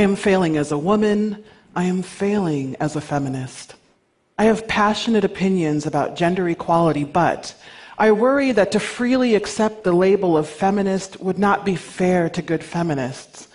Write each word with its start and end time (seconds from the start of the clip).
I 0.00 0.02
am 0.02 0.16
failing 0.16 0.56
as 0.56 0.72
a 0.72 0.78
woman. 0.78 1.44
I 1.76 1.84
am 1.84 2.00
failing 2.00 2.74
as 2.80 2.96
a 2.96 3.02
feminist. 3.02 3.74
I 4.38 4.44
have 4.44 4.66
passionate 4.66 5.24
opinions 5.24 5.84
about 5.84 6.16
gender 6.16 6.48
equality, 6.48 7.04
but 7.04 7.54
I 7.98 8.12
worry 8.12 8.50
that 8.52 8.72
to 8.72 8.80
freely 8.80 9.34
accept 9.34 9.84
the 9.84 9.92
label 9.92 10.38
of 10.38 10.48
feminist 10.48 11.20
would 11.20 11.38
not 11.38 11.66
be 11.66 11.76
fair 11.76 12.30
to 12.30 12.40
good 12.40 12.64
feminists. 12.64 13.48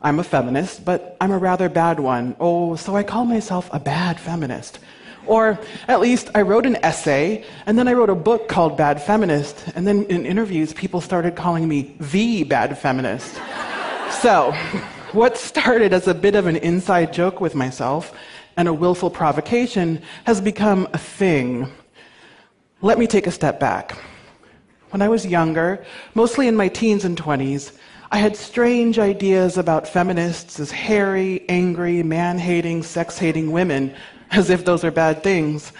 I'm 0.00 0.18
a 0.18 0.24
feminist, 0.24 0.82
but 0.82 1.14
I'm 1.20 1.30
a 1.30 1.36
rather 1.36 1.68
bad 1.68 2.00
one. 2.00 2.36
Oh, 2.40 2.74
so 2.76 2.96
I 2.96 3.02
call 3.02 3.26
myself 3.26 3.68
a 3.70 3.78
bad 3.78 4.18
feminist. 4.18 4.78
Or 5.26 5.60
at 5.88 6.00
least 6.00 6.30
I 6.34 6.40
wrote 6.40 6.64
an 6.64 6.76
essay, 6.76 7.44
and 7.66 7.78
then 7.78 7.86
I 7.86 7.92
wrote 7.92 8.08
a 8.08 8.14
book 8.14 8.48
called 8.48 8.78
Bad 8.78 9.02
Feminist, 9.02 9.68
and 9.74 9.86
then 9.86 10.04
in 10.04 10.24
interviews, 10.24 10.72
people 10.72 11.02
started 11.02 11.36
calling 11.36 11.68
me 11.68 11.94
the 12.00 12.44
bad 12.44 12.78
feminist. 12.78 13.38
so, 14.22 14.56
what 15.14 15.36
started 15.36 15.92
as 15.92 16.08
a 16.08 16.14
bit 16.14 16.34
of 16.34 16.46
an 16.46 16.56
inside 16.56 17.12
joke 17.12 17.40
with 17.40 17.54
myself 17.54 18.12
and 18.56 18.68
a 18.68 18.72
willful 18.72 19.10
provocation 19.10 20.00
has 20.24 20.40
become 20.40 20.88
a 20.92 20.98
thing. 20.98 21.70
Let 22.80 22.98
me 22.98 23.06
take 23.06 23.26
a 23.26 23.30
step 23.30 23.60
back. 23.60 23.98
When 24.90 25.02
I 25.02 25.08
was 25.08 25.26
younger, 25.26 25.84
mostly 26.14 26.48
in 26.48 26.56
my 26.56 26.68
teens 26.68 27.04
and 27.04 27.16
20s, 27.16 27.76
I 28.10 28.18
had 28.18 28.36
strange 28.36 28.98
ideas 28.98 29.56
about 29.56 29.88
feminists 29.88 30.60
as 30.60 30.70
hairy, 30.70 31.44
angry, 31.48 32.02
man 32.02 32.38
hating, 32.38 32.82
sex 32.82 33.18
hating 33.18 33.52
women, 33.52 33.94
as 34.30 34.50
if 34.50 34.64
those 34.64 34.84
are 34.84 34.90
bad 34.90 35.22
things. 35.22 35.72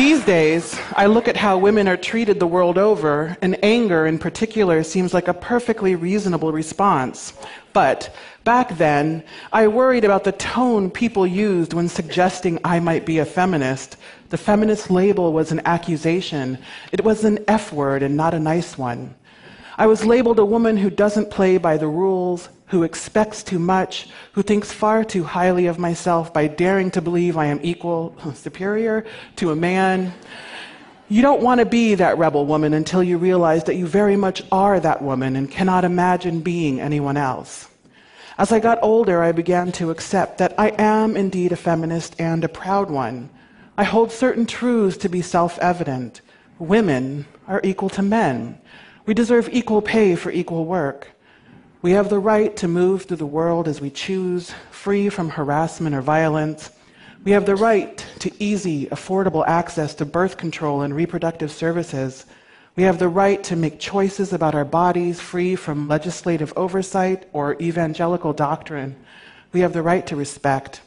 These 0.00 0.24
days, 0.24 0.80
I 0.96 1.04
look 1.04 1.28
at 1.28 1.36
how 1.36 1.58
women 1.58 1.86
are 1.86 1.94
treated 1.98 2.40
the 2.40 2.46
world 2.46 2.78
over, 2.78 3.36
and 3.42 3.62
anger 3.62 4.06
in 4.06 4.18
particular 4.18 4.82
seems 4.82 5.12
like 5.12 5.28
a 5.28 5.34
perfectly 5.34 5.94
reasonable 5.94 6.52
response. 6.52 7.34
But 7.74 8.08
back 8.42 8.78
then, 8.78 9.22
I 9.52 9.68
worried 9.68 10.06
about 10.06 10.24
the 10.24 10.32
tone 10.32 10.90
people 10.90 11.26
used 11.26 11.74
when 11.74 11.86
suggesting 11.86 12.58
I 12.64 12.80
might 12.80 13.04
be 13.04 13.18
a 13.18 13.26
feminist. 13.26 13.98
The 14.30 14.38
feminist 14.38 14.90
label 14.90 15.34
was 15.34 15.52
an 15.52 15.60
accusation, 15.66 16.56
it 16.92 17.04
was 17.04 17.22
an 17.24 17.44
F 17.46 17.70
word 17.70 18.02
and 18.02 18.16
not 18.16 18.32
a 18.32 18.40
nice 18.40 18.78
one. 18.78 19.14
I 19.76 19.86
was 19.86 20.06
labeled 20.06 20.38
a 20.38 20.46
woman 20.46 20.78
who 20.78 20.88
doesn't 20.88 21.30
play 21.30 21.58
by 21.58 21.76
the 21.76 21.88
rules, 21.88 22.48
who 22.70 22.84
expects 22.84 23.42
too 23.42 23.58
much, 23.58 24.08
who 24.32 24.42
thinks 24.42 24.72
far 24.72 25.02
too 25.02 25.24
highly 25.24 25.66
of 25.66 25.78
myself 25.78 26.32
by 26.32 26.46
daring 26.46 26.88
to 26.92 27.02
believe 27.02 27.36
I 27.36 27.46
am 27.46 27.58
equal, 27.64 28.14
superior 28.34 29.04
to 29.36 29.50
a 29.50 29.56
man. 29.56 30.14
You 31.08 31.20
don't 31.20 31.42
want 31.42 31.58
to 31.58 31.66
be 31.66 31.96
that 31.96 32.16
rebel 32.16 32.46
woman 32.46 32.72
until 32.72 33.02
you 33.02 33.18
realize 33.18 33.64
that 33.64 33.74
you 33.74 33.88
very 33.88 34.14
much 34.14 34.44
are 34.52 34.78
that 34.78 35.02
woman 35.02 35.34
and 35.34 35.50
cannot 35.50 35.84
imagine 35.84 36.42
being 36.42 36.80
anyone 36.80 37.16
else. 37.16 37.66
As 38.38 38.52
I 38.52 38.60
got 38.60 38.78
older, 38.82 39.20
I 39.20 39.32
began 39.32 39.72
to 39.72 39.90
accept 39.90 40.38
that 40.38 40.54
I 40.56 40.68
am 40.78 41.16
indeed 41.16 41.50
a 41.50 41.56
feminist 41.56 42.14
and 42.20 42.44
a 42.44 42.48
proud 42.48 42.88
one. 42.88 43.30
I 43.76 43.82
hold 43.82 44.12
certain 44.12 44.46
truths 44.46 44.96
to 44.98 45.08
be 45.08 45.22
self 45.22 45.58
evident. 45.58 46.20
Women 46.60 47.26
are 47.48 47.60
equal 47.64 47.88
to 47.90 48.02
men. 48.02 48.60
We 49.06 49.14
deserve 49.14 49.48
equal 49.50 49.82
pay 49.82 50.14
for 50.14 50.30
equal 50.30 50.66
work. 50.66 51.08
We 51.82 51.92
have 51.92 52.10
the 52.10 52.18
right 52.18 52.54
to 52.58 52.68
move 52.68 53.04
through 53.04 53.16
the 53.16 53.24
world 53.24 53.66
as 53.66 53.80
we 53.80 53.88
choose, 53.88 54.52
free 54.70 55.08
from 55.08 55.30
harassment 55.30 55.96
or 55.96 56.02
violence. 56.02 56.70
We 57.24 57.32
have 57.32 57.46
the 57.46 57.56
right 57.56 57.96
to 58.18 58.30
easy, 58.38 58.84
affordable 58.88 59.46
access 59.46 59.94
to 59.94 60.04
birth 60.04 60.36
control 60.36 60.82
and 60.82 60.94
reproductive 60.94 61.50
services. 61.50 62.26
We 62.76 62.82
have 62.82 62.98
the 62.98 63.08
right 63.08 63.42
to 63.44 63.56
make 63.56 63.80
choices 63.80 64.34
about 64.34 64.54
our 64.54 64.64
bodies 64.66 65.22
free 65.22 65.56
from 65.56 65.88
legislative 65.88 66.52
oversight 66.54 67.26
or 67.32 67.56
evangelical 67.62 68.34
doctrine. 68.34 68.94
We 69.54 69.60
have 69.60 69.72
the 69.72 69.82
right 69.82 70.06
to 70.08 70.16
respect. 70.16 70.82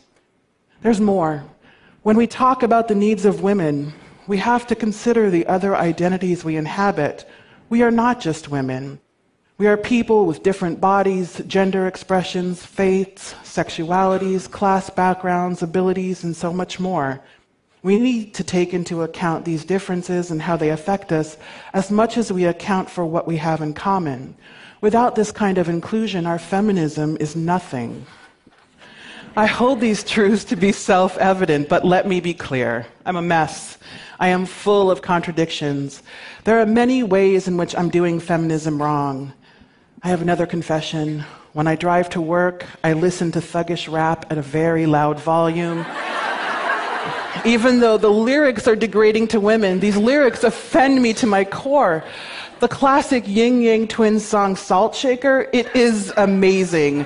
There's 0.84 1.02
more. 1.02 1.44
When 2.04 2.18
we 2.18 2.28
talk 2.28 2.62
about 2.62 2.88
the 2.88 2.94
needs 2.94 3.26
of 3.26 3.42
women, 3.42 3.94
we 4.28 4.38
have 4.38 4.68
to 4.68 4.76
consider 4.76 5.32
the 5.32 5.48
other 5.48 5.76
identities 5.76 6.44
we 6.44 6.56
inhabit. 6.56 7.28
We 7.70 7.82
are 7.82 7.92
not 7.92 8.20
just 8.20 8.50
women. 8.50 9.00
We 9.64 9.70
are 9.70 9.78
people 9.78 10.26
with 10.26 10.44
different 10.44 10.82
bodies, 10.82 11.42
gender 11.48 11.88
expressions, 11.88 12.66
faiths, 12.66 13.34
sexualities, 13.46 14.52
class 14.52 14.90
backgrounds, 14.90 15.64
abilities, 15.64 16.26
and 16.26 16.36
so 16.36 16.52
much 16.52 16.82
more. 16.82 17.22
We 17.82 17.98
need 17.98 18.34
to 18.34 18.44
take 18.44 18.74
into 18.74 19.04
account 19.04 19.46
these 19.46 19.64
differences 19.64 20.32
and 20.32 20.42
how 20.42 20.58
they 20.58 20.72
affect 20.72 21.14
us 21.14 21.38
as 21.74 21.90
much 21.90 22.18
as 22.18 22.30
we 22.30 22.44
account 22.44 22.90
for 22.90 23.06
what 23.06 23.26
we 23.26 23.38
have 23.38 23.62
in 23.62 23.74
common. 23.74 24.36
Without 24.82 25.16
this 25.16 25.32
kind 25.32 25.58
of 25.58 25.70
inclusion, 25.70 26.26
our 26.26 26.40
feminism 26.40 27.16
is 27.22 27.34
nothing. 27.34 28.06
I 29.38 29.46
hold 29.46 29.80
these 29.80 30.04
truths 30.04 30.44
to 30.44 30.58
be 30.58 30.74
self 30.74 31.18
evident, 31.20 31.70
but 31.70 31.86
let 31.86 32.06
me 32.06 32.20
be 32.20 32.34
clear. 32.34 32.86
I'm 33.06 33.16
a 33.16 33.22
mess. 33.22 33.78
I 34.20 34.28
am 34.28 34.46
full 34.46 34.92
of 34.92 35.02
contradictions. 35.02 36.04
There 36.44 36.60
are 36.60 36.66
many 36.66 37.02
ways 37.02 37.48
in 37.48 37.56
which 37.56 37.74
I'm 37.78 37.90
doing 37.90 38.20
feminism 38.20 38.82
wrong. 38.82 39.32
I 40.06 40.10
have 40.10 40.22
another 40.22 40.46
confession. 40.46 41.24
When 41.54 41.66
I 41.66 41.78
drive 41.78 42.10
to 42.10 42.20
work, 42.20 42.66
I 42.84 42.92
listen 42.92 43.32
to 43.32 43.40
thuggish 43.40 43.90
rap 43.90 44.30
at 44.30 44.38
a 44.38 44.42
very 44.42 44.86
loud 44.86 45.18
volume. 45.18 45.86
Even 47.46 47.80
though 47.80 47.98
the 47.98 48.10
lyrics 48.10 48.68
are 48.68 48.76
degrading 48.76 49.30
to 49.30 49.40
women, 49.40 49.80
these 49.80 49.96
lyrics 49.96 50.44
offend 50.44 51.02
me 51.02 51.14
to 51.14 51.26
my 51.26 51.46
core. 51.46 52.04
The 52.60 52.68
classic 52.68 53.24
Ying 53.26 53.62
Yang 53.62 53.88
Twins 53.88 54.26
song 54.26 54.58
Salt 54.58 54.94
Shaker, 54.94 55.48
it 55.54 55.74
is 55.74 56.12
amazing. 56.18 57.06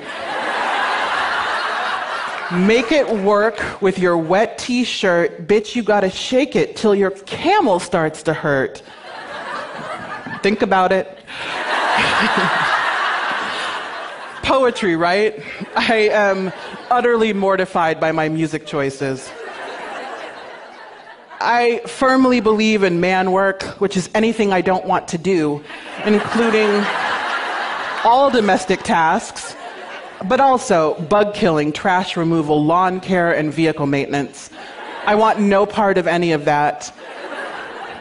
Make 2.52 2.91
it 2.91 3.07
work 3.24 3.80
with 3.80 4.00
your 4.00 4.18
wet 4.18 4.57
t 4.57 4.84
shirt. 4.84 5.47
Bitch, 5.47 5.75
you 5.75 5.84
gotta 5.84 6.09
shake 6.09 6.56
it 6.56 6.75
till 6.75 6.96
your 6.96 7.12
camel 7.12 7.80
starts 7.80 8.24
to 8.24 8.34
hurt. 8.34 8.81
Think 10.41 10.63
about 10.63 10.91
it. 10.91 11.13
poetry, 14.47 14.96
right? 14.96 15.44
I 15.75 16.09
am 16.12 16.53
utterly 16.90 17.34
mortified 17.34 18.00
by 18.00 18.13
my 18.13 18.30
music 18.30 18.66
choices. 18.66 19.30
I 21.41 21.81
firmly 21.85 22.40
believe 22.40 22.84
in 22.84 23.02
man 23.02 23.31
work, 23.31 23.63
which 23.81 23.97
is 23.97 24.09
anything 24.16 24.53
I 24.53 24.62
don't 24.62 24.86
want 24.86 25.09
to 25.09 25.18
do, 25.18 25.62
including 26.06 26.69
all 28.06 28.31
domestic 28.31 28.84
tasks, 28.84 29.53
but 30.25 30.40
also 30.40 30.96
bug 31.02 31.34
killing, 31.34 31.74
trash 31.74 32.16
removal, 32.16 32.63
lawn 32.63 33.02
care, 33.02 33.34
and 33.34 33.53
vehicle 33.53 33.86
maintenance. 33.86 34.50
I 35.06 35.16
want 35.16 35.41
no 35.41 35.66
part 35.66 35.97
of 35.97 36.07
any 36.07 36.31
of 36.31 36.46
that. 36.46 36.91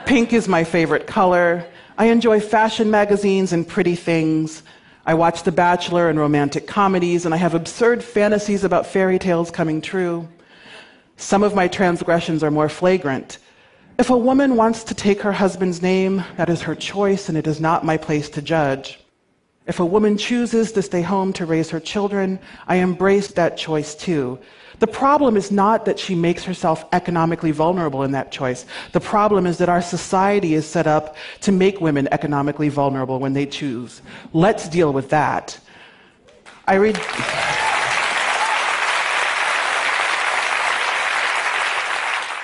Pink 0.06 0.32
is 0.32 0.46
my 0.46 0.62
favorite 0.62 1.08
color. 1.08 1.66
I 1.98 2.06
enjoy 2.06 2.38
fashion 2.38 2.88
magazines 2.88 3.52
and 3.52 3.66
pretty 3.66 3.96
things. 3.96 4.62
I 5.08 5.14
watch 5.14 5.44
The 5.44 5.52
Bachelor 5.52 6.10
and 6.10 6.18
romantic 6.18 6.66
comedies, 6.66 7.24
and 7.24 7.32
I 7.32 7.36
have 7.36 7.54
absurd 7.54 8.02
fantasies 8.02 8.64
about 8.64 8.88
fairy 8.88 9.20
tales 9.20 9.52
coming 9.52 9.80
true. 9.80 10.26
Some 11.16 11.44
of 11.44 11.54
my 11.54 11.68
transgressions 11.68 12.42
are 12.42 12.50
more 12.50 12.68
flagrant. 12.68 13.38
If 14.00 14.10
a 14.10 14.16
woman 14.16 14.56
wants 14.56 14.82
to 14.82 14.96
take 14.96 15.20
her 15.20 15.30
husband's 15.30 15.80
name, 15.80 16.24
that 16.36 16.48
is 16.48 16.62
her 16.62 16.74
choice, 16.74 17.28
and 17.28 17.38
it 17.38 17.46
is 17.46 17.60
not 17.60 17.84
my 17.84 17.96
place 17.96 18.28
to 18.30 18.42
judge. 18.42 18.98
If 19.68 19.78
a 19.78 19.86
woman 19.86 20.18
chooses 20.18 20.72
to 20.72 20.82
stay 20.82 21.02
home 21.02 21.32
to 21.34 21.46
raise 21.46 21.70
her 21.70 21.80
children, 21.80 22.40
I 22.66 22.76
embrace 22.76 23.28
that 23.28 23.56
choice 23.56 23.94
too. 23.94 24.40
The 24.78 24.86
problem 24.86 25.36
is 25.36 25.50
not 25.50 25.86
that 25.86 25.98
she 25.98 26.14
makes 26.14 26.44
herself 26.44 26.84
economically 26.92 27.50
vulnerable 27.50 28.02
in 28.02 28.12
that 28.12 28.30
choice. 28.30 28.66
The 28.92 29.00
problem 29.00 29.46
is 29.46 29.58
that 29.58 29.68
our 29.68 29.82
society 29.82 30.54
is 30.54 30.66
set 30.66 30.86
up 30.86 31.16
to 31.42 31.52
make 31.52 31.80
women 31.80 32.08
economically 32.12 32.68
vulnerable 32.68 33.18
when 33.18 33.32
they 33.32 33.46
choose. 33.46 34.02
Let's 34.32 34.68
deal 34.68 34.92
with 34.92 35.10
that. 35.10 35.58
I 36.66 36.74
read. 36.74 37.00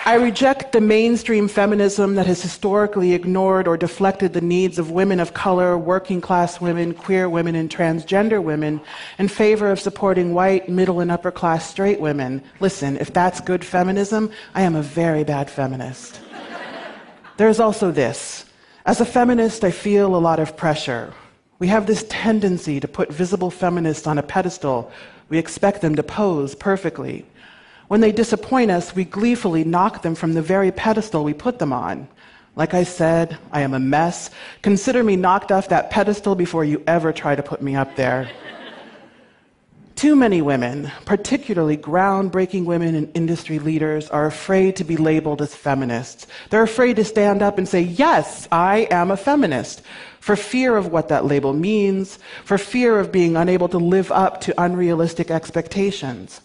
I 0.05 0.15
reject 0.15 0.73
the 0.73 0.81
mainstream 0.81 1.47
feminism 1.47 2.17
that 2.17 2.27
has 2.27 2.43
historically 2.43 3.15
ignored 3.15 3.69
or 3.69 3.77
deflected 3.77 4.33
the 4.33 4.41
needs 4.41 4.81
of 4.81 4.91
women 4.91 5.21
of 5.21 5.33
color, 5.33 5.79
working 5.79 6.21
class 6.21 6.61
women, 6.61 6.93
queer 6.93 7.29
women, 7.29 7.55
and 7.55 7.71
transgender 7.71 8.43
women 8.43 8.81
in 9.21 9.29
favor 9.29 9.71
of 9.71 9.79
supporting 9.79 10.35
white, 10.35 10.69
middle, 10.69 10.99
and 10.99 11.13
upper 11.13 11.31
class 11.31 11.71
straight 11.71 12.01
women. 12.01 12.43
Listen, 12.59 12.97
if 12.97 13.13
that's 13.13 13.41
good 13.41 13.65
feminism, 13.65 14.33
I 14.57 14.63
am 14.63 14.75
a 14.75 14.83
very 14.83 15.23
bad 15.23 15.49
feminist. 15.49 16.21
There's 17.37 17.61
also 17.61 17.93
this. 17.93 18.45
As 18.85 19.01
a 19.01 19.05
feminist, 19.05 19.63
I 19.63 19.71
feel 19.71 20.17
a 20.17 20.19
lot 20.19 20.41
of 20.41 20.57
pressure. 20.57 21.15
We 21.61 21.69
have 21.69 21.87
this 21.87 22.05
tendency 22.09 22.81
to 22.81 22.89
put 22.89 23.13
visible 23.13 23.53
feminists 23.53 24.09
on 24.09 24.19
a 24.19 24.23
pedestal. 24.25 24.91
We 25.29 25.39
expect 25.39 25.81
them 25.81 25.95
to 25.95 26.03
pose 26.03 26.57
perfectly. 26.57 27.25
When 27.93 28.01
they 28.01 28.11
disappoint 28.11 28.71
us, 28.71 28.97
we 28.97 29.05
gleefully 29.05 29.65
knock 29.65 30.01
them 30.01 30.15
from 30.15 30.33
the 30.33 30.41
very 30.41 30.73
pedestal 30.73 31.25
we 31.25 31.35
put 31.35 31.59
them 31.59 31.75
on. 31.75 32.09
Like 32.57 32.73
I 32.73 32.85
said, 32.85 33.37
I 33.53 33.61
am 33.61 33.75
a 33.75 33.79
mess. 33.79 34.31
Consider 34.63 35.05
me 35.05 35.15
knocked 35.17 35.53
off 35.53 35.69
that 35.69 35.91
pedestal 35.91 36.35
before 36.35 36.65
you 36.65 36.83
ever 36.87 37.13
try 37.13 37.35
to 37.35 37.43
put 37.43 37.61
me 37.61 37.77
up 37.77 37.95
there. 37.95 38.31
Too 39.95 40.17
many 40.17 40.41
women, 40.41 40.91
particularly 41.05 41.77
groundbreaking 41.77 42.65
women 42.65 42.95
and 42.95 43.15
industry 43.15 43.59
leaders, 43.59 44.09
are 44.09 44.25
afraid 44.25 44.77
to 44.77 44.85
be 44.85 44.97
labeled 44.97 45.43
as 45.43 45.55
feminists. 45.55 46.27
They're 46.49 46.63
afraid 46.63 46.97
to 46.97 47.05
stand 47.05 47.43
up 47.43 47.59
and 47.59 47.69
say, 47.69 47.83
Yes, 47.83 48.49
I 48.51 48.89
am 48.91 49.11
a 49.11 49.19
feminist, 49.19 49.83
for 50.19 50.35
fear 50.35 50.79
of 50.79 50.87
what 50.87 51.09
that 51.09 51.27
label 51.27 51.53
means, 51.53 52.19
for 52.47 52.57
fear 52.57 52.99
of 52.99 53.13
being 53.13 53.37
unable 53.37 53.69
to 53.69 53.77
live 53.77 54.11
up 54.11 54.41
to 54.41 54.63
unrealistic 54.63 55.31
expectations. 55.31 56.41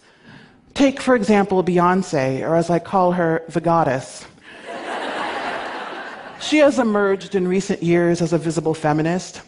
Take, 0.74 1.00
for 1.00 1.16
example, 1.16 1.62
Beyonce, 1.64 2.42
or 2.42 2.54
as 2.54 2.70
I 2.70 2.78
call 2.78 3.12
her, 3.12 3.42
the 3.48 3.60
goddess. 3.60 4.26
she 6.40 6.58
has 6.58 6.78
emerged 6.78 7.34
in 7.34 7.48
recent 7.48 7.82
years 7.82 8.22
as 8.22 8.32
a 8.32 8.38
visible 8.38 8.74
feminist. 8.74 9.42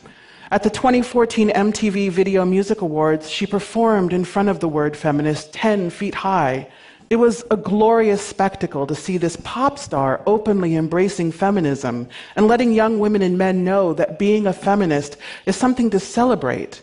At 0.51 0.65
the 0.65 0.71
2014 0.71 1.51
MTV 1.51 2.11
Video 2.11 2.45
Music 2.45 2.81
Awards, 2.81 3.31
she 3.31 3.47
performed 3.47 4.13
in 4.13 4.25
front 4.25 4.49
of 4.49 4.59
the 4.59 4.69
word 4.69 4.97
feminist 4.97 5.53
10 5.53 5.91
feet 5.91 6.15
high. 6.15 6.67
It 7.09 7.17
was 7.17 7.45
a 7.51 7.57
glorious 7.57 8.21
spectacle 8.21 8.87
to 8.87 8.95
see 8.95 9.17
this 9.17 9.37
pop 9.45 9.79
star 9.79 10.23
openly 10.27 10.75
embracing 10.75 11.31
feminism 11.33 12.09
and 12.35 12.49
letting 12.49 12.73
young 12.73 12.99
women 12.99 13.23
and 13.23 13.39
men 13.39 13.63
know 13.63 13.95
that 13.95 14.19
being 14.19 14.47
a 14.47 14.53
feminist 14.53 15.17
is 15.47 15.55
something 15.55 15.91
to 15.91 16.01
celebrate. 16.01 16.83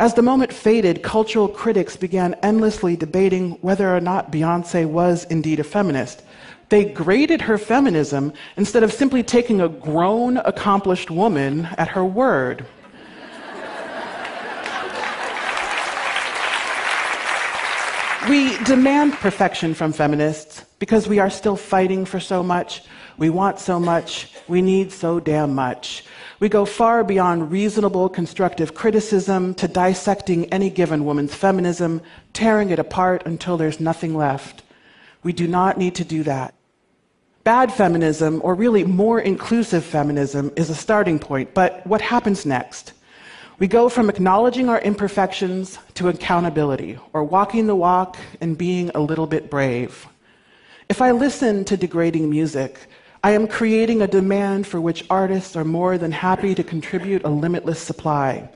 As 0.00 0.14
the 0.14 0.22
moment 0.22 0.50
faded, 0.50 1.02
cultural 1.02 1.46
critics 1.46 1.94
began 1.94 2.32
endlessly 2.42 2.96
debating 2.96 3.58
whether 3.60 3.94
or 3.94 4.00
not 4.00 4.32
Beyonce 4.32 4.86
was 4.86 5.24
indeed 5.24 5.60
a 5.60 5.62
feminist. 5.62 6.22
They 6.70 6.86
graded 6.86 7.42
her 7.42 7.58
feminism 7.58 8.32
instead 8.56 8.82
of 8.82 8.94
simply 8.94 9.22
taking 9.22 9.60
a 9.60 9.68
grown, 9.68 10.38
accomplished 10.38 11.10
woman 11.10 11.66
at 11.76 11.88
her 11.88 12.02
word. 12.02 12.64
we 18.26 18.56
demand 18.64 19.12
perfection 19.12 19.74
from 19.74 19.92
feminists 19.92 20.64
because 20.78 21.08
we 21.08 21.18
are 21.18 21.28
still 21.28 21.56
fighting 21.56 22.06
for 22.06 22.20
so 22.20 22.42
much. 22.42 22.84
We 23.20 23.28
want 23.28 23.60
so 23.60 23.78
much. 23.78 24.32
We 24.48 24.62
need 24.62 24.90
so 24.92 25.20
damn 25.20 25.54
much. 25.54 26.04
We 26.38 26.48
go 26.48 26.64
far 26.64 27.04
beyond 27.04 27.52
reasonable 27.52 28.08
constructive 28.08 28.74
criticism 28.74 29.52
to 29.56 29.68
dissecting 29.68 30.46
any 30.46 30.70
given 30.70 31.04
woman's 31.04 31.34
feminism, 31.34 32.00
tearing 32.32 32.70
it 32.70 32.78
apart 32.78 33.26
until 33.26 33.58
there's 33.58 33.78
nothing 33.78 34.16
left. 34.16 34.62
We 35.22 35.34
do 35.34 35.46
not 35.46 35.76
need 35.76 35.96
to 35.96 36.04
do 36.04 36.22
that. 36.22 36.54
Bad 37.44 37.70
feminism, 37.70 38.40
or 38.42 38.54
really 38.54 38.84
more 38.84 39.20
inclusive 39.20 39.84
feminism, 39.84 40.50
is 40.56 40.70
a 40.70 40.74
starting 40.74 41.18
point, 41.18 41.52
but 41.52 41.86
what 41.86 42.00
happens 42.00 42.46
next? 42.46 42.94
We 43.58 43.68
go 43.68 43.90
from 43.90 44.08
acknowledging 44.08 44.70
our 44.70 44.80
imperfections 44.80 45.78
to 45.92 46.08
accountability, 46.08 46.98
or 47.12 47.22
walking 47.22 47.66
the 47.66 47.76
walk 47.76 48.16
and 48.40 48.56
being 48.56 48.90
a 48.94 49.00
little 49.00 49.26
bit 49.26 49.50
brave. 49.50 50.06
If 50.88 51.02
I 51.02 51.10
listen 51.10 51.66
to 51.66 51.76
degrading 51.76 52.30
music, 52.30 52.88
I 53.22 53.32
am 53.32 53.48
creating 53.48 54.00
a 54.00 54.06
demand 54.06 54.66
for 54.66 54.80
which 54.80 55.04
artists 55.10 55.54
are 55.54 55.64
more 55.64 55.98
than 55.98 56.10
happy 56.10 56.54
to 56.54 56.64
contribute 56.64 57.24
a 57.24 57.28
limitless 57.28 57.78
supply. 57.78 58.48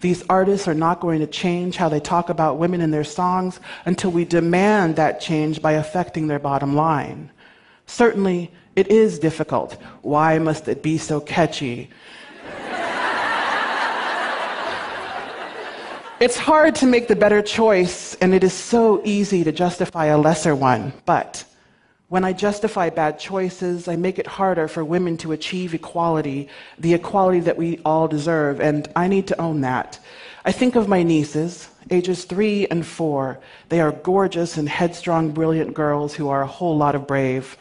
These 0.00 0.24
artists 0.30 0.66
are 0.66 0.74
not 0.74 1.00
going 1.00 1.20
to 1.20 1.26
change 1.26 1.76
how 1.76 1.90
they 1.90 2.00
talk 2.00 2.30
about 2.30 2.56
women 2.56 2.80
in 2.80 2.90
their 2.90 3.04
songs 3.04 3.60
until 3.84 4.10
we 4.10 4.24
demand 4.24 4.96
that 4.96 5.20
change 5.20 5.60
by 5.60 5.72
affecting 5.72 6.26
their 6.26 6.38
bottom 6.38 6.74
line. 6.74 7.30
Certainly, 7.86 8.50
it 8.76 8.88
is 8.88 9.18
difficult. 9.18 9.74
Why 10.00 10.38
must 10.38 10.68
it 10.68 10.82
be 10.82 10.96
so 10.96 11.20
catchy? 11.20 11.90
it's 16.20 16.38
hard 16.38 16.74
to 16.76 16.86
make 16.86 17.08
the 17.08 17.16
better 17.16 17.42
choice, 17.42 18.14
and 18.16 18.32
it 18.32 18.42
is 18.42 18.54
so 18.54 19.02
easy 19.04 19.44
to 19.44 19.52
justify 19.52 20.06
a 20.06 20.16
lesser 20.16 20.54
one. 20.54 20.94
But 21.04 21.44
when 22.08 22.24
I 22.24 22.32
justify 22.32 22.88
bad 22.88 23.18
choices, 23.18 23.86
I 23.86 23.96
make 23.96 24.18
it 24.18 24.26
harder 24.26 24.66
for 24.66 24.82
women 24.82 25.18
to 25.18 25.32
achieve 25.32 25.74
equality, 25.74 26.48
the 26.78 26.94
equality 26.94 27.40
that 27.40 27.58
we 27.58 27.80
all 27.84 28.08
deserve, 28.08 28.60
and 28.60 28.88
I 28.96 29.08
need 29.08 29.26
to 29.28 29.40
own 29.40 29.60
that. 29.60 29.98
I 30.46 30.52
think 30.52 30.74
of 30.74 30.88
my 30.88 31.02
nieces, 31.02 31.68
ages 31.90 32.24
three 32.24 32.66
and 32.68 32.86
four. 32.86 33.40
They 33.68 33.80
are 33.80 33.92
gorgeous 33.92 34.56
and 34.56 34.66
headstrong, 34.66 35.32
brilliant 35.32 35.74
girls 35.74 36.14
who 36.14 36.30
are 36.30 36.40
a 36.40 36.46
whole 36.46 36.78
lot 36.78 36.94
of 36.94 37.06
brave. 37.06 37.58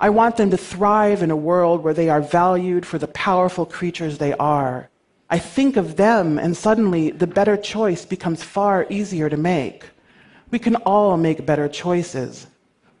I 0.00 0.10
want 0.10 0.36
them 0.36 0.50
to 0.50 0.56
thrive 0.56 1.22
in 1.22 1.30
a 1.30 1.36
world 1.36 1.84
where 1.84 1.94
they 1.94 2.08
are 2.08 2.20
valued 2.20 2.84
for 2.84 2.98
the 2.98 3.06
powerful 3.06 3.64
creatures 3.64 4.18
they 4.18 4.34
are. 4.34 4.90
I 5.30 5.38
think 5.38 5.76
of 5.76 5.94
them, 5.94 6.36
and 6.36 6.56
suddenly 6.56 7.12
the 7.12 7.28
better 7.28 7.56
choice 7.56 8.04
becomes 8.04 8.42
far 8.42 8.86
easier 8.90 9.30
to 9.30 9.36
make. 9.36 9.84
We 10.50 10.58
can 10.58 10.74
all 10.76 11.16
make 11.16 11.46
better 11.46 11.68
choices. 11.68 12.48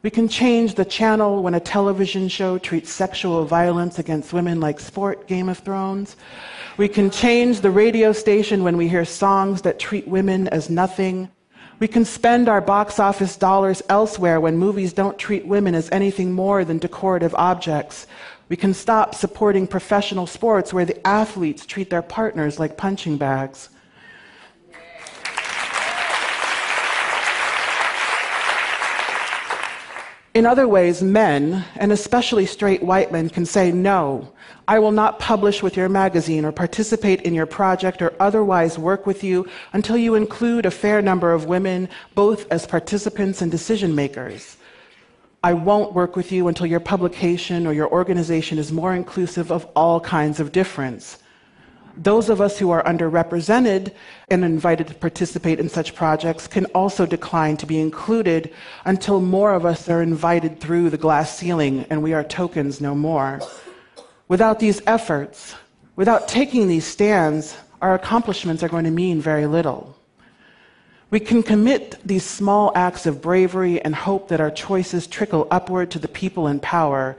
We 0.04 0.10
can 0.10 0.28
change 0.28 0.74
the 0.74 0.84
channel 0.84 1.42
when 1.42 1.54
a 1.54 1.60
television 1.60 2.28
show 2.28 2.58
treats 2.58 2.92
sexual 2.92 3.46
violence 3.46 3.98
against 3.98 4.34
women 4.34 4.60
like 4.60 4.78
sport, 4.78 5.26
Game 5.26 5.48
of 5.48 5.60
Thrones. 5.60 6.16
We 6.76 6.88
can 6.88 7.08
change 7.08 7.62
the 7.62 7.70
radio 7.70 8.12
station 8.12 8.64
when 8.64 8.76
we 8.76 8.86
hear 8.86 9.06
songs 9.06 9.62
that 9.62 9.78
treat 9.78 10.06
women 10.06 10.46
as 10.48 10.68
nothing. 10.68 11.30
We 11.78 11.88
can 11.88 12.04
spend 12.04 12.50
our 12.50 12.60
box 12.60 12.98
office 12.98 13.38
dollars 13.38 13.82
elsewhere 13.88 14.42
when 14.42 14.58
movies 14.58 14.92
don't 14.92 15.18
treat 15.18 15.46
women 15.46 15.74
as 15.74 15.88
anything 15.90 16.32
more 16.32 16.66
than 16.66 16.76
decorative 16.76 17.34
objects. 17.36 18.06
We 18.50 18.56
can 18.56 18.74
stop 18.74 19.14
supporting 19.14 19.66
professional 19.66 20.26
sports 20.26 20.74
where 20.74 20.84
the 20.84 21.06
athletes 21.06 21.64
treat 21.64 21.88
their 21.88 22.02
partners 22.02 22.58
like 22.58 22.76
punching 22.76 23.16
bags. 23.16 23.70
In 30.34 30.46
other 30.46 30.66
ways, 30.66 31.00
men, 31.00 31.64
and 31.76 31.92
especially 31.92 32.44
straight 32.44 32.82
white 32.82 33.12
men, 33.12 33.30
can 33.30 33.46
say, 33.46 33.70
No, 33.70 34.32
I 34.66 34.80
will 34.80 34.90
not 34.90 35.20
publish 35.20 35.62
with 35.62 35.76
your 35.76 35.88
magazine 35.88 36.44
or 36.44 36.50
participate 36.50 37.22
in 37.22 37.34
your 37.34 37.46
project 37.46 38.02
or 38.02 38.12
otherwise 38.18 38.76
work 38.76 39.06
with 39.06 39.22
you 39.22 39.46
until 39.72 39.96
you 39.96 40.16
include 40.16 40.66
a 40.66 40.72
fair 40.72 41.00
number 41.00 41.32
of 41.32 41.44
women, 41.44 41.88
both 42.16 42.50
as 42.50 42.66
participants 42.66 43.42
and 43.42 43.50
decision 43.52 43.94
makers. 43.94 44.56
I 45.44 45.52
won't 45.52 45.92
work 45.92 46.16
with 46.16 46.32
you 46.32 46.48
until 46.48 46.66
your 46.66 46.80
publication 46.80 47.64
or 47.64 47.72
your 47.72 47.92
organization 47.92 48.58
is 48.58 48.72
more 48.72 48.92
inclusive 48.92 49.52
of 49.52 49.68
all 49.76 50.00
kinds 50.00 50.40
of 50.40 50.50
difference. 50.50 51.18
Those 51.96 52.28
of 52.28 52.40
us 52.40 52.58
who 52.58 52.70
are 52.70 52.82
underrepresented 52.82 53.92
and 54.28 54.44
invited 54.44 54.88
to 54.88 54.94
participate 54.94 55.60
in 55.60 55.68
such 55.68 55.94
projects 55.94 56.48
can 56.48 56.64
also 56.66 57.06
decline 57.06 57.56
to 57.58 57.66
be 57.66 57.80
included 57.80 58.52
until 58.84 59.20
more 59.20 59.54
of 59.54 59.64
us 59.64 59.88
are 59.88 60.02
invited 60.02 60.58
through 60.60 60.90
the 60.90 60.98
glass 60.98 61.36
ceiling 61.38 61.86
and 61.90 62.02
we 62.02 62.12
are 62.12 62.24
tokens 62.24 62.80
no 62.80 62.94
more. 62.94 63.40
Without 64.26 64.58
these 64.58 64.82
efforts, 64.86 65.54
without 65.94 66.26
taking 66.26 66.66
these 66.66 66.86
stands, 66.86 67.56
our 67.80 67.94
accomplishments 67.94 68.62
are 68.62 68.68
going 68.68 68.84
to 68.84 68.90
mean 68.90 69.20
very 69.20 69.46
little. 69.46 69.94
We 71.10 71.20
can 71.20 71.44
commit 71.44 71.96
these 72.04 72.24
small 72.24 72.72
acts 72.74 73.06
of 73.06 73.22
bravery 73.22 73.80
and 73.80 73.94
hope 73.94 74.28
that 74.28 74.40
our 74.40 74.50
choices 74.50 75.06
trickle 75.06 75.46
upward 75.48 75.92
to 75.92 76.00
the 76.00 76.08
people 76.08 76.48
in 76.48 76.58
power 76.58 77.16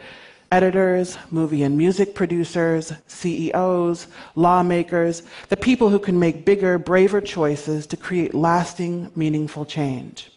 editors, 0.51 1.17
movie 1.31 1.63
and 1.63 1.77
music 1.77 2.15
producers, 2.15 2.93
CEOs, 3.07 4.07
lawmakers, 4.35 5.23
the 5.49 5.57
people 5.57 5.89
who 5.89 5.99
can 5.99 6.19
make 6.19 6.45
bigger, 6.45 6.77
braver 6.77 7.21
choices 7.21 7.87
to 7.87 7.97
create 7.97 8.33
lasting, 8.33 9.11
meaningful 9.15 9.65
change. 9.65 10.31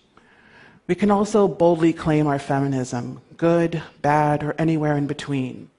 We 0.86 0.94
can 0.94 1.10
also 1.10 1.46
boldly 1.46 1.92
claim 1.92 2.26
our 2.26 2.38
feminism, 2.38 3.20
good, 3.36 3.82
bad, 4.00 4.42
or 4.42 4.54
anywhere 4.58 4.96
in 4.96 5.06
between. 5.06 5.70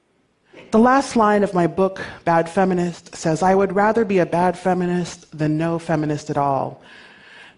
The 0.71 0.77
last 0.77 1.15
line 1.15 1.43
of 1.43 1.55
my 1.55 1.65
book, 1.65 1.99
Bad 2.25 2.47
Feminist, 2.47 3.15
says, 3.15 3.41
I 3.41 3.55
would 3.55 3.73
rather 3.73 4.05
be 4.05 4.19
a 4.19 4.25
bad 4.25 4.55
feminist 4.55 5.35
than 5.35 5.57
no 5.57 5.79
feminist 5.79 6.29
at 6.29 6.37
all. 6.37 6.83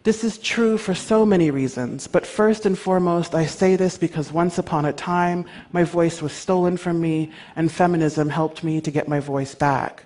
This 0.04 0.24
is 0.24 0.40
true 0.40 0.80
for 0.80 0.96
so 0.96 1.28
many 1.28 1.52
reasons, 1.52 2.08
but 2.08 2.26
first 2.26 2.66
and 2.66 2.78
foremost, 2.78 3.36
I 3.36 3.46
say 3.46 3.76
this 3.76 4.00
because 4.00 4.34
once 4.34 4.58
upon 4.58 4.86
a 4.86 4.94
time, 4.94 5.46
my 5.72 5.84
voice 5.84 6.24
was 6.24 6.34
stolen 6.34 6.76
from 6.78 7.00
me, 7.00 7.32
and 7.56 7.72
feminism 7.72 8.30
helped 8.30 8.64
me 8.64 8.82
to 8.82 8.90
get 8.90 9.08
my 9.08 9.20
voice 9.20 9.54
back. 9.54 10.06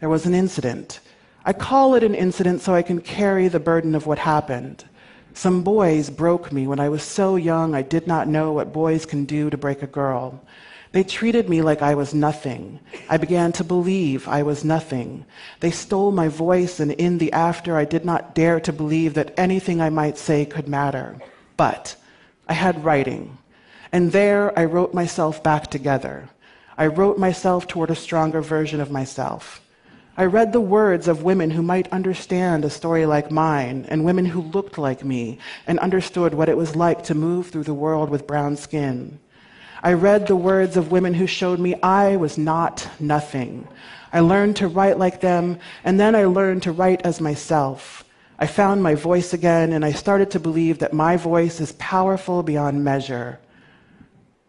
There 0.00 0.08
was 0.08 0.26
an 0.26 0.34
incident. 0.34 0.98
I 1.44 1.52
call 1.52 1.94
it 1.94 2.02
an 2.02 2.16
incident 2.16 2.62
so 2.62 2.74
I 2.74 2.82
can 2.82 3.00
carry 3.00 3.46
the 3.46 3.60
burden 3.60 3.94
of 3.94 4.06
what 4.06 4.18
happened. 4.18 4.84
Some 5.34 5.62
boys 5.62 6.10
broke 6.10 6.50
me 6.50 6.66
when 6.66 6.80
I 6.80 6.88
was 6.88 7.04
so 7.04 7.36
young 7.36 7.76
I 7.76 7.82
did 7.82 8.08
not 8.08 8.26
know 8.26 8.52
what 8.52 8.72
boys 8.72 9.06
can 9.06 9.24
do 9.24 9.50
to 9.50 9.56
break 9.56 9.82
a 9.84 9.86
girl. 9.86 10.42
They 10.94 11.02
treated 11.02 11.48
me 11.48 11.60
like 11.60 11.82
I 11.82 11.96
was 11.96 12.14
nothing. 12.14 12.78
I 13.10 13.16
began 13.16 13.50
to 13.54 13.64
believe 13.64 14.28
I 14.28 14.44
was 14.44 14.64
nothing. 14.64 15.26
They 15.58 15.72
stole 15.72 16.12
my 16.12 16.28
voice, 16.28 16.78
and 16.78 16.92
in 16.92 17.18
the 17.18 17.32
after, 17.32 17.76
I 17.76 17.84
did 17.84 18.04
not 18.04 18.32
dare 18.32 18.60
to 18.60 18.72
believe 18.72 19.14
that 19.14 19.34
anything 19.36 19.80
I 19.80 19.90
might 19.90 20.16
say 20.16 20.44
could 20.44 20.68
matter. 20.68 21.16
But 21.56 21.96
I 22.48 22.52
had 22.52 22.84
writing, 22.84 23.38
and 23.90 24.12
there 24.12 24.56
I 24.56 24.66
wrote 24.66 24.94
myself 24.94 25.42
back 25.42 25.68
together. 25.68 26.28
I 26.78 26.86
wrote 26.86 27.18
myself 27.18 27.66
toward 27.66 27.90
a 27.90 27.96
stronger 27.96 28.40
version 28.40 28.80
of 28.80 28.92
myself. 28.92 29.60
I 30.16 30.26
read 30.26 30.52
the 30.52 30.60
words 30.60 31.08
of 31.08 31.24
women 31.24 31.50
who 31.50 31.62
might 31.62 31.92
understand 31.92 32.64
a 32.64 32.70
story 32.70 33.04
like 33.04 33.32
mine, 33.32 33.84
and 33.88 34.04
women 34.04 34.26
who 34.26 34.42
looked 34.42 34.78
like 34.78 35.04
me 35.04 35.38
and 35.66 35.80
understood 35.80 36.34
what 36.34 36.48
it 36.48 36.56
was 36.56 36.76
like 36.76 37.02
to 37.04 37.16
move 37.16 37.48
through 37.48 37.64
the 37.64 37.74
world 37.74 38.10
with 38.10 38.28
brown 38.28 38.56
skin. 38.56 39.18
I 39.84 39.92
read 39.92 40.26
the 40.26 40.34
words 40.34 40.78
of 40.78 40.90
women 40.90 41.12
who 41.12 41.26
showed 41.26 41.60
me 41.60 41.74
I 41.82 42.16
was 42.16 42.38
not 42.38 42.88
nothing. 42.98 43.68
I 44.14 44.20
learned 44.20 44.56
to 44.56 44.66
write 44.66 44.98
like 44.98 45.20
them, 45.20 45.58
and 45.84 46.00
then 46.00 46.16
I 46.16 46.24
learned 46.24 46.62
to 46.62 46.72
write 46.72 47.02
as 47.04 47.20
myself. 47.20 48.02
I 48.38 48.46
found 48.46 48.82
my 48.82 48.94
voice 48.94 49.34
again, 49.34 49.74
and 49.74 49.84
I 49.84 49.92
started 49.92 50.30
to 50.30 50.40
believe 50.40 50.78
that 50.78 50.94
my 50.94 51.18
voice 51.18 51.60
is 51.60 51.72
powerful 51.72 52.42
beyond 52.42 52.82
measure. 52.82 53.38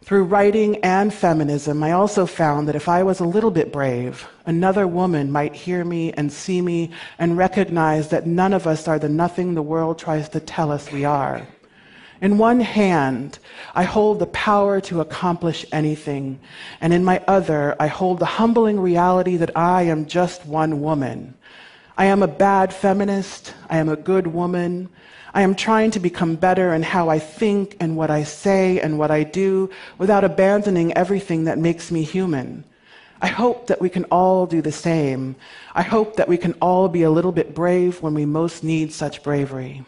Through 0.05 0.23
writing 0.23 0.77
and 0.77 1.13
feminism, 1.13 1.83
I 1.83 1.91
also 1.91 2.25
found 2.25 2.69
that 2.69 2.75
if 2.77 2.87
I 2.87 3.03
was 3.03 3.19
a 3.19 3.25
little 3.25 3.51
bit 3.51 3.73
brave, 3.73 4.25
another 4.45 4.87
woman 4.87 5.33
might 5.33 5.53
hear 5.53 5.83
me 5.83 6.13
and 6.13 6.31
see 6.31 6.61
me 6.61 6.91
and 7.19 7.37
recognize 7.37 8.07
that 8.07 8.25
none 8.25 8.53
of 8.53 8.67
us 8.67 8.87
are 8.87 8.99
the 8.99 9.09
nothing 9.09 9.53
the 9.53 9.61
world 9.61 9.99
tries 9.99 10.29
to 10.29 10.39
tell 10.39 10.71
us 10.71 10.93
we 10.93 11.03
are. 11.03 11.45
In 12.22 12.38
one 12.38 12.62
hand, 12.62 13.39
I 13.74 13.84
hold 13.84 14.19
the 14.19 14.27
power 14.27 14.79
to 14.81 15.01
accomplish 15.01 15.65
anything, 15.72 16.39
and 16.79 16.93
in 16.93 17.03
my 17.03 17.22
other, 17.27 17.75
I 17.79 17.88
hold 17.88 18.19
the 18.19 18.25
humbling 18.25 18.79
reality 18.79 19.36
that 19.38 19.55
I 19.57 19.84
am 19.84 20.05
just 20.05 20.45
one 20.45 20.81
woman. 20.81 21.34
I 21.98 22.05
am 22.05 22.24
a 22.24 22.27
bad 22.27 22.74
feminist. 22.74 23.53
I 23.69 23.77
am 23.77 23.89
a 23.89 23.95
good 23.95 24.27
woman. 24.27 24.89
I 25.34 25.41
am 25.41 25.55
trying 25.55 25.91
to 25.91 26.00
become 26.00 26.36
better 26.36 26.74
in 26.74 26.84
how 26.84 27.10
I 27.10 27.19
think 27.19 27.75
and 27.81 27.98
what 27.98 28.10
I 28.10 28.24
say 28.24 28.79
and 28.79 28.98
what 28.98 29.12
I 29.12 29.24
do 29.24 29.69
without 29.98 30.24
abandoning 30.24 30.93
everything 30.93 31.43
that 31.45 31.57
makes 31.57 31.91
me 31.91 32.03
human. 32.03 32.63
I 33.22 33.27
hope 33.27 33.67
that 33.67 33.81
we 33.81 33.89
can 33.89 34.05
all 34.05 34.45
do 34.45 34.62
the 34.62 34.72
same. 34.72 35.36
I 35.74 35.81
hope 35.81 36.15
that 36.15 36.29
we 36.29 36.38
can 36.38 36.53
all 36.62 36.88
be 36.88 37.03
a 37.03 37.12
little 37.12 37.31
bit 37.31 37.55
brave 37.55 38.01
when 38.01 38.13
we 38.13 38.25
most 38.25 38.63
need 38.63 38.93
such 38.93 39.24
bravery. 39.24 39.84